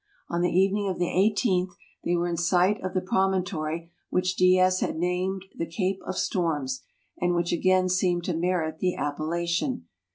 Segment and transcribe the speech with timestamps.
[0.31, 4.79] On the evening of the 18th, they were in sight of the promontory which Diaz
[4.79, 6.81] had named the Cape of Storms,
[7.19, 9.85] and which again seemed to merit the appellation.